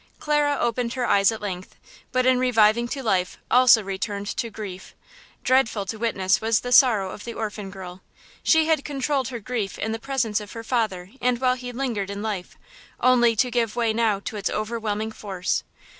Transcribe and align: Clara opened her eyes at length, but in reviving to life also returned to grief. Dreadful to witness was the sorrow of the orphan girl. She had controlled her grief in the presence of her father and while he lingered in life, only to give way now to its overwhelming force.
Clara 0.19 0.57
opened 0.59 0.93
her 0.93 1.05
eyes 1.05 1.31
at 1.31 1.41
length, 1.43 1.75
but 2.11 2.25
in 2.25 2.39
reviving 2.39 2.87
to 2.87 3.03
life 3.03 3.37
also 3.51 3.83
returned 3.83 4.25
to 4.35 4.49
grief. 4.49 4.95
Dreadful 5.43 5.85
to 5.85 5.99
witness 5.99 6.41
was 6.41 6.61
the 6.61 6.71
sorrow 6.71 7.11
of 7.11 7.23
the 7.23 7.35
orphan 7.35 7.69
girl. 7.69 8.01
She 8.41 8.65
had 8.65 8.83
controlled 8.83 9.27
her 9.27 9.39
grief 9.39 9.77
in 9.77 9.91
the 9.91 9.99
presence 9.99 10.41
of 10.41 10.53
her 10.53 10.63
father 10.63 11.11
and 11.21 11.39
while 11.39 11.53
he 11.53 11.71
lingered 11.71 12.09
in 12.09 12.23
life, 12.23 12.57
only 12.99 13.35
to 13.35 13.51
give 13.51 13.75
way 13.75 13.93
now 13.93 14.19
to 14.21 14.37
its 14.37 14.49
overwhelming 14.49 15.11
force. 15.11 15.61